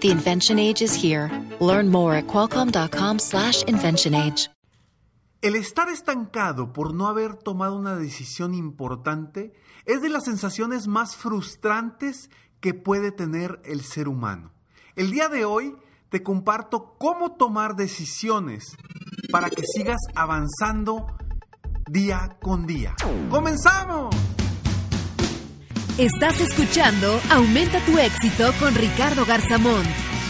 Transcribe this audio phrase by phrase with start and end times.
[0.00, 1.30] The invention age is here.
[1.60, 2.24] Learn more at
[4.14, 4.48] age.
[5.42, 9.52] El estar estancado por no haber tomado una decisión importante
[9.84, 12.30] es de las sensaciones más frustrantes
[12.60, 14.52] que puede tener el ser humano.
[14.96, 15.76] El día de hoy
[16.08, 18.76] te comparto cómo tomar decisiones
[19.30, 21.08] para que sigas avanzando
[21.90, 22.94] día con día.
[23.28, 24.16] ¡Comenzamos!
[25.98, 29.82] Estás escuchando Aumenta tu éxito con Ricardo Garzamón,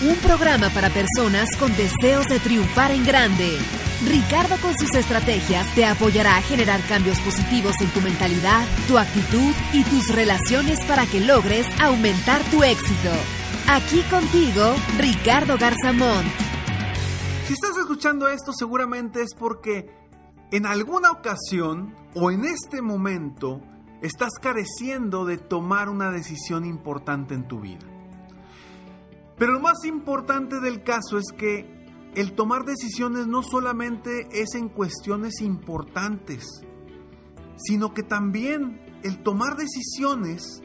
[0.08, 3.58] un programa para personas con deseos de triunfar en grande.
[4.04, 9.54] Ricardo con sus estrategias te apoyará a generar cambios positivos en tu mentalidad, tu actitud
[9.72, 13.10] y tus relaciones para que logres aumentar tu éxito.
[13.68, 16.24] Aquí contigo, Ricardo Garzamón.
[17.46, 19.88] Si estás escuchando esto seguramente es porque
[20.50, 23.60] en alguna ocasión o en este momento
[24.02, 27.86] estás careciendo de tomar una decisión importante en tu vida.
[29.36, 31.80] Pero lo más importante del caso es que
[32.14, 36.44] el tomar decisiones no solamente es en cuestiones importantes,
[37.56, 40.62] sino que también el tomar decisiones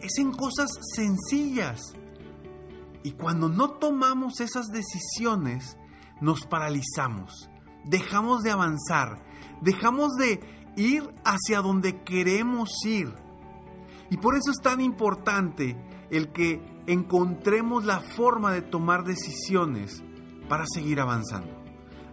[0.00, 1.80] es en cosas sencillas.
[3.04, 5.76] Y cuando no tomamos esas decisiones,
[6.20, 7.50] nos paralizamos,
[7.84, 9.24] dejamos de avanzar,
[9.60, 10.40] dejamos de
[10.76, 13.12] ir hacia donde queremos ir.
[14.10, 15.76] Y por eso es tan importante
[16.10, 20.02] el que encontremos la forma de tomar decisiones
[20.48, 21.62] para seguir avanzando.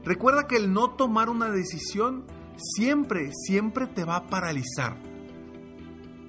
[0.03, 4.97] Recuerda que el no tomar una decisión siempre, siempre te va a paralizar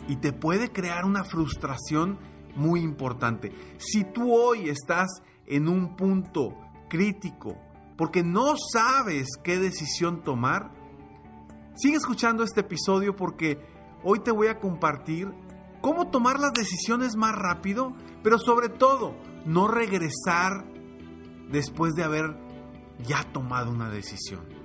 [0.08, 2.18] y te puede crear una frustración
[2.56, 3.52] muy importante.
[3.78, 6.56] Si tú hoy estás en un punto
[6.88, 7.56] crítico
[7.96, 10.72] porque no sabes qué decisión tomar,
[11.76, 13.58] sigue escuchando este episodio porque
[14.02, 15.32] hoy te voy a compartir
[15.80, 19.14] cómo tomar las decisiones más rápido, pero sobre todo
[19.44, 20.64] no regresar
[21.50, 22.36] después de haber
[23.06, 24.60] ya tomado una decisión.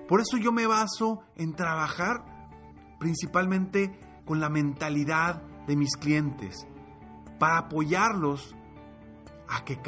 [0.07, 2.23] Por eso yo me baso en trabajar
[2.99, 6.67] principalmente con la mentalidad de mis clientes,
[7.39, 8.55] para apoyarlos
[9.47, 9.79] a que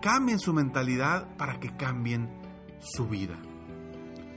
[0.00, 2.28] cambien su mentalidad, para que cambien
[2.80, 3.38] su vida.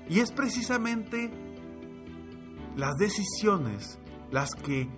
[0.10, 1.32] Y es precisamente
[2.76, 4.00] las decisiones
[4.32, 4.90] las que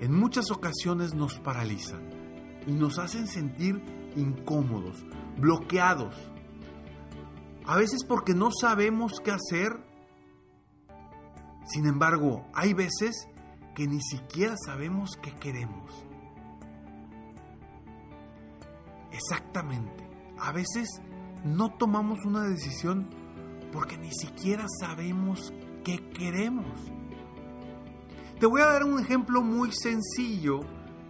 [0.00, 2.10] en muchas ocasiones nos paralizan
[2.66, 3.82] y nos hacen sentir
[4.16, 5.04] incómodos,
[5.38, 6.14] bloqueados.
[7.64, 9.81] A veces porque no sabemos qué hacer.
[11.64, 13.28] Sin embargo, hay veces
[13.74, 15.92] que ni siquiera sabemos qué queremos.
[19.12, 20.08] Exactamente.
[20.38, 20.88] A veces
[21.44, 23.08] no tomamos una decisión
[23.72, 25.52] porque ni siquiera sabemos
[25.84, 26.78] qué queremos.
[28.38, 30.60] Te voy a dar un ejemplo muy sencillo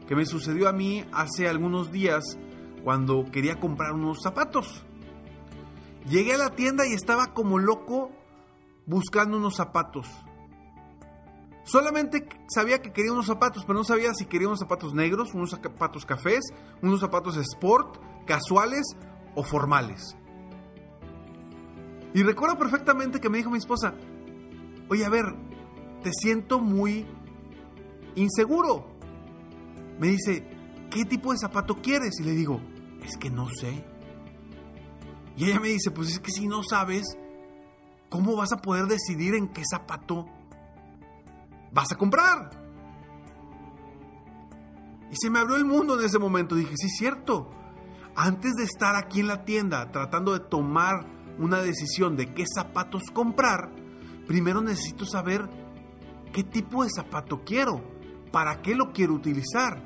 [0.07, 2.23] que me sucedió a mí hace algunos días
[2.85, 4.85] cuando quería comprar unos zapatos.
[6.09, 8.11] Llegué a la tienda y estaba como loco
[8.87, 10.09] buscando unos zapatos.
[11.65, 15.51] Solamente sabía que quería unos zapatos, pero no sabía si quería unos zapatos negros, unos
[15.51, 16.41] zapatos cafés,
[16.83, 18.85] unos zapatos sport, casuales
[19.35, 20.17] o formales.
[22.15, 23.95] Y recuerdo perfectamente que me dijo mi esposa,
[24.89, 25.25] oye, a ver,
[26.03, 27.07] te siento muy
[28.17, 28.93] inseguro
[29.99, 30.45] me dice,
[30.91, 32.19] ¿qué tipo de zapato quieres?
[32.19, 32.61] Y le digo,
[33.05, 33.85] es que no sé.
[35.37, 37.05] Y ella me dice, pues es que si no sabes,
[38.09, 40.27] ¿cómo vas a poder decidir en qué zapato
[41.73, 42.51] vas a comprar?
[45.11, 46.55] Y se me abrió el mundo en ese momento.
[46.55, 47.51] Dije, sí, es cierto.
[48.17, 51.07] Antes de estar aquí en la tienda tratando de tomar
[51.39, 53.71] una decisión de qué zapatos comprar,
[54.27, 55.49] primero necesito saber
[56.33, 57.83] qué tipo de zapato quiero
[58.33, 59.83] para qué lo quiero utilizar.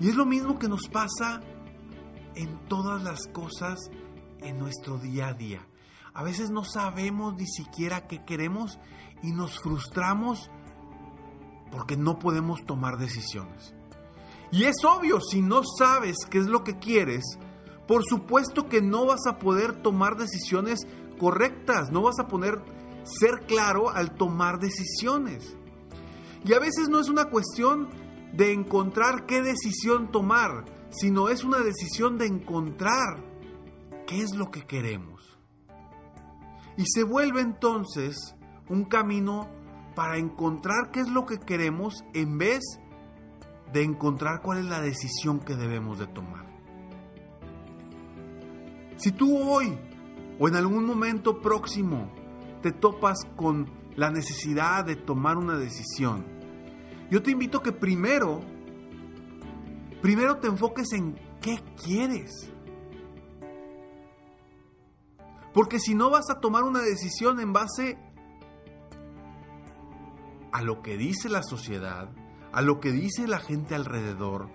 [0.00, 1.40] Y es lo mismo que nos pasa
[2.34, 3.78] en todas las cosas
[4.40, 5.66] en nuestro día a día.
[6.14, 8.78] A veces no sabemos ni siquiera qué queremos
[9.22, 10.50] y nos frustramos
[11.70, 13.74] porque no podemos tomar decisiones.
[14.50, 17.38] Y es obvio, si no sabes qué es lo que quieres,
[17.86, 20.86] por supuesto que no vas a poder tomar decisiones
[21.18, 22.62] correctas, no vas a poder
[23.04, 25.56] ser claro al tomar decisiones.
[26.44, 27.88] Y a veces no es una cuestión
[28.32, 33.24] de encontrar qué decisión tomar, sino es una decisión de encontrar
[34.06, 35.38] qué es lo que queremos.
[36.76, 38.34] Y se vuelve entonces
[38.72, 39.48] un camino
[39.94, 42.62] para encontrar qué es lo que queremos en vez
[43.72, 46.46] de encontrar cuál es la decisión que debemos de tomar.
[48.96, 49.78] Si tú hoy
[50.38, 52.10] o en algún momento próximo
[52.62, 56.24] te topas con la necesidad de tomar una decisión,
[57.10, 58.40] yo te invito que primero,
[60.00, 62.50] primero te enfoques en qué quieres.
[65.52, 68.11] Porque si no vas a tomar una decisión en base a
[70.60, 72.10] lo que dice la sociedad,
[72.52, 74.50] a lo que dice la gente alrededor,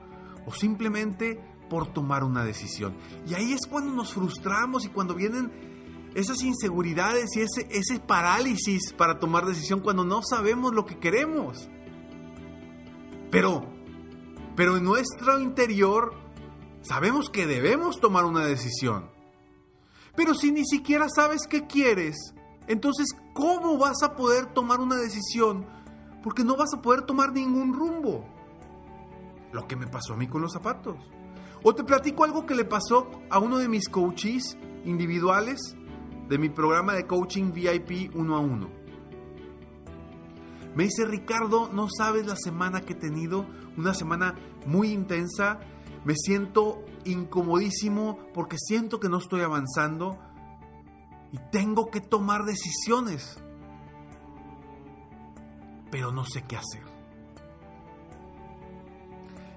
[0.46, 2.96] o simplemente por tomar una decisión.
[3.28, 8.94] Y ahí es cuando nos frustramos y cuando vienen esas inseguridades y ese, ese parálisis
[8.94, 11.70] para tomar decisión cuando no sabemos lo que queremos.
[13.32, 13.66] Pero,
[14.56, 16.14] pero en nuestro interior
[16.82, 19.10] sabemos que debemos tomar una decisión.
[20.16, 22.34] Pero si ni siquiera sabes qué quieres,
[22.68, 25.68] entonces ¿cómo vas a poder tomar una decisión?
[26.24, 28.26] Porque no vas a poder tomar ningún rumbo.
[29.52, 30.98] Lo que me pasó a mí con los zapatos.
[31.64, 35.76] O te platico algo que le pasó a uno de mis coaches individuales
[36.30, 38.70] de mi programa de coaching VIP uno a uno.
[40.76, 43.48] Me dice Ricardo, no sabes la semana que he tenido,
[43.78, 44.36] una semana
[44.68, 45.60] muy intensa,
[46.06, 50.20] me siento incomodísimo porque siento que no estoy avanzando
[51.32, 53.42] y tengo que tomar decisiones,
[55.92, 56.84] pero no sé qué hacer.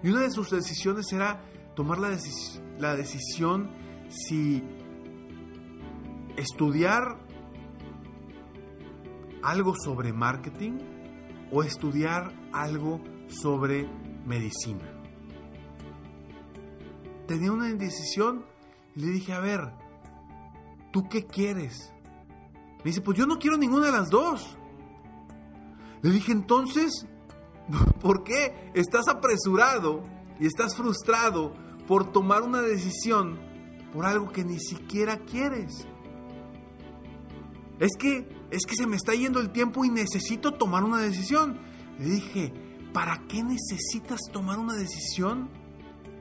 [0.02, 1.42] Y una de sus decisiones era
[1.74, 2.16] tomar la,
[2.78, 3.70] la decisión
[4.08, 4.62] si
[6.36, 7.18] estudiar
[9.42, 10.78] algo sobre marketing
[11.52, 13.88] o estudiar algo sobre
[14.24, 14.88] medicina.
[17.26, 18.44] Tenía una indecisión
[18.96, 19.72] y le dije, a ver,
[20.92, 21.92] ¿tú qué quieres?
[22.78, 24.56] Me dice, pues yo no quiero ninguna de las dos.
[26.02, 27.06] Le dije, entonces,
[28.00, 30.02] ¿por qué estás apresurado
[30.38, 31.54] y estás frustrado
[31.86, 33.38] por tomar una decisión
[33.92, 35.86] por algo que ni siquiera quieres?
[37.78, 41.58] Es que es que se me está yendo el tiempo y necesito tomar una decisión.
[41.98, 42.52] Le dije,
[42.92, 45.48] ¿para qué necesitas tomar una decisión?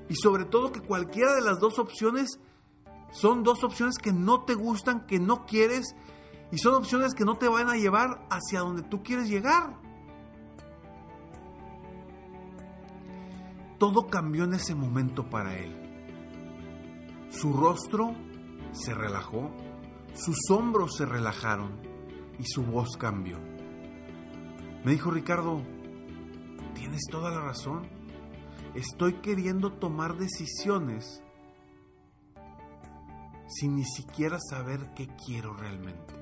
[0.10, 2.40] Y sobre todo que cualquiera de las dos opciones
[3.12, 5.96] son dos opciones que no te gustan, que no quieres,
[6.52, 9.78] y son opciones que no te van a llevar hacia donde tú quieres llegar.
[13.78, 15.76] Todo cambió en ese momento para él.
[17.30, 18.14] Su rostro
[18.72, 19.52] se relajó,
[20.14, 21.80] sus hombros se relajaron
[22.40, 23.38] y su voz cambió.
[24.84, 25.62] Me dijo Ricardo,
[26.74, 27.88] tienes toda la razón.
[28.74, 31.24] Estoy queriendo tomar decisiones
[33.48, 36.19] sin ni siquiera saber qué quiero realmente.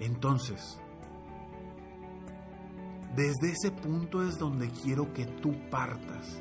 [0.00, 0.78] Entonces,
[3.16, 6.40] desde ese punto es donde quiero que tú partas.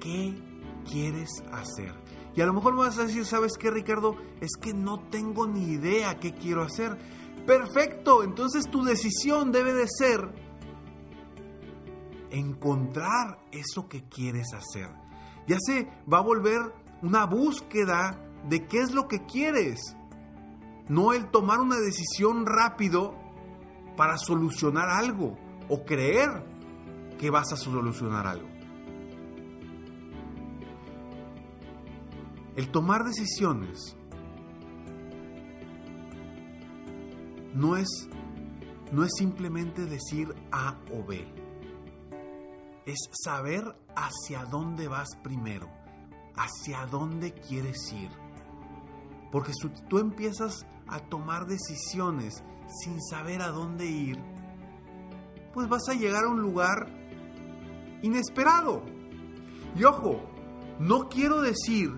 [0.00, 0.34] ¿Qué
[0.90, 1.94] quieres hacer?
[2.34, 4.16] Y a lo mejor me vas a decir, ¿sabes qué, Ricardo?
[4.40, 6.96] Es que no tengo ni idea qué quiero hacer.
[7.46, 10.32] Perfecto, entonces tu decisión debe de ser
[12.30, 14.88] encontrar eso que quieres hacer.
[15.46, 16.60] Ya se va a volver
[17.02, 19.96] una búsqueda de qué es lo que quieres.
[20.88, 23.14] No el tomar una decisión rápido
[23.96, 26.44] para solucionar algo o creer
[27.18, 28.48] que vas a solucionar algo.
[32.56, 33.96] El tomar decisiones
[37.54, 37.88] no es,
[38.92, 41.24] no es simplemente decir A o B.
[42.84, 45.68] Es saber hacia dónde vas primero,
[46.36, 48.10] hacia dónde quieres ir.
[49.32, 52.44] Porque si tú empiezas a tomar decisiones
[52.82, 54.18] sin saber a dónde ir,
[55.54, 56.86] pues vas a llegar a un lugar
[58.02, 58.82] inesperado.
[59.74, 60.20] Y ojo,
[60.78, 61.90] no quiero decir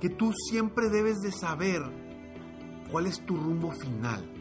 [0.00, 1.82] que tú siempre debes de saber
[2.90, 4.32] cuál es tu rumbo final.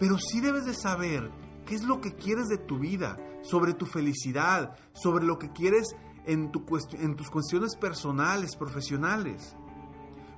[0.00, 1.30] Pero sí debes de saber
[1.66, 5.94] qué es lo que quieres de tu vida, sobre tu felicidad, sobre lo que quieres
[6.24, 6.50] en,
[6.92, 9.56] en tus cuestiones personales, profesionales.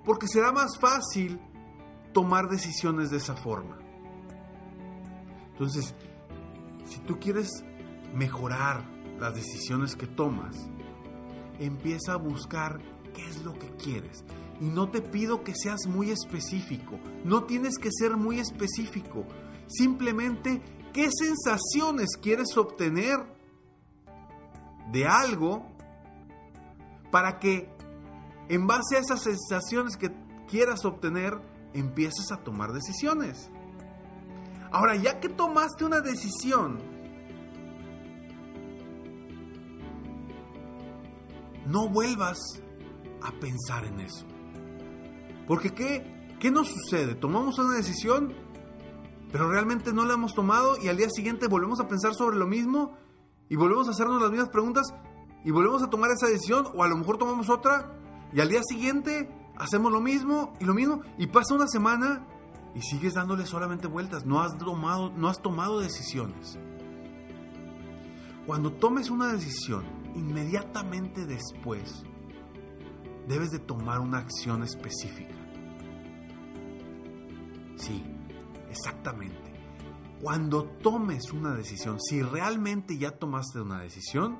[0.04, 1.40] Porque será más fácil
[2.12, 3.78] tomar decisiones de esa forma.
[5.52, 5.94] Entonces,
[6.86, 7.48] si tú quieres
[8.14, 8.84] mejorar
[9.18, 10.56] las decisiones que tomas,
[11.58, 12.80] empieza a buscar
[13.14, 14.24] qué es lo que quieres.
[14.60, 19.24] Y no te pido que seas muy específico, no tienes que ser muy específico.
[19.68, 23.18] Simplemente, ¿qué sensaciones quieres obtener
[24.90, 25.66] de algo
[27.10, 27.68] para que
[28.50, 30.10] en base a esas sensaciones que
[30.48, 31.40] quieras obtener,
[31.72, 33.48] empieces a tomar decisiones?
[34.72, 36.78] Ahora, ya que tomaste una decisión,
[41.64, 42.38] no vuelvas
[43.22, 44.26] a pensar en eso.
[45.46, 47.14] Porque ¿qué, ¿qué nos sucede?
[47.14, 48.34] Tomamos una decisión,
[49.30, 52.48] pero realmente no la hemos tomado y al día siguiente volvemos a pensar sobre lo
[52.48, 52.96] mismo
[53.48, 54.92] y volvemos a hacernos las mismas preguntas
[55.44, 57.99] y volvemos a tomar esa decisión o a lo mejor tomamos otra
[58.32, 62.26] y al día siguiente hacemos lo mismo y lo mismo y pasa una semana
[62.74, 66.58] y sigues dándole solamente vueltas, no has tomado, no has tomado decisiones.
[68.46, 69.84] Cuando tomes una decisión,
[70.14, 72.04] inmediatamente después
[73.28, 75.34] debes de tomar una acción específica.
[77.76, 78.04] Sí,
[78.68, 79.50] exactamente.
[80.20, 84.38] Cuando tomes una decisión, si realmente ya tomaste una decisión,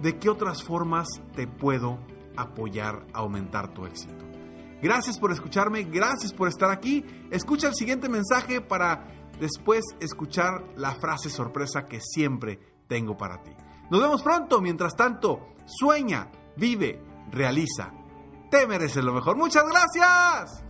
[0.00, 1.98] de qué otras formas te puedo
[2.36, 4.22] apoyar a aumentar tu éxito.
[4.82, 7.02] Gracias por escucharme, gracias por estar aquí.
[7.30, 9.06] Escucha el siguiente mensaje para
[9.40, 13.52] después escuchar la frase sorpresa que siempre tengo para ti.
[13.90, 17.00] Nos vemos pronto, mientras tanto, sueña, vive,
[17.30, 17.92] realiza.
[18.50, 19.36] Te mereces lo mejor.
[19.36, 20.62] Muchas gracias.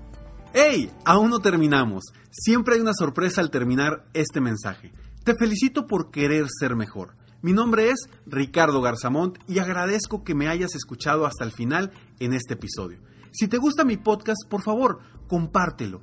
[0.53, 0.91] ¡Hey!
[1.05, 2.05] Aún no terminamos.
[2.31, 4.93] Siempre hay una sorpresa al terminar este mensaje.
[5.25, 7.17] Te felicito por querer ser mejor.
[7.43, 12.33] Mi nombre es Ricardo Garzamont y agradezco que me hayas escuchado hasta el final en
[12.33, 13.01] este episodio.
[13.33, 16.03] Si te gusta mi podcast, por favor, compártelo.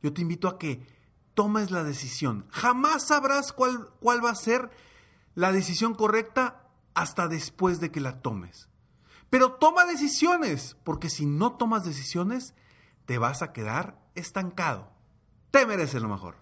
[0.03, 0.87] yo te invito a que
[1.35, 2.47] tomes la decisión.
[2.51, 4.71] Jamás sabrás cuál, cuál va a ser
[5.35, 8.69] la decisión correcta hasta después de que la tomes.
[9.31, 12.55] Pero toma decisiones, porque si no tomas decisiones,
[13.07, 14.91] te vas a quedar estancado.
[15.51, 16.37] Te mereces lo mejor.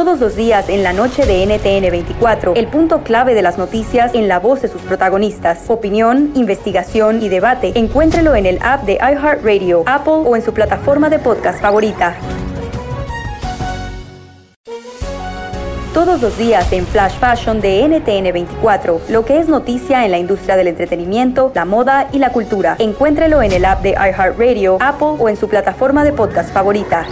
[0.00, 4.14] Todos los días en la noche de NTN 24, el punto clave de las noticias
[4.14, 5.68] en la voz de sus protagonistas.
[5.68, 7.72] Opinión, investigación y debate.
[7.74, 12.14] Encuéntrelo en el app de iHeartRadio, Apple o en su plataforma de podcast favorita.
[15.92, 20.18] Todos los días en Flash Fashion de NTN 24, lo que es noticia en la
[20.18, 22.76] industria del entretenimiento, la moda y la cultura.
[22.78, 27.04] Encuéntrelo en el app de iHeartRadio, Apple o en su plataforma de podcast favorita.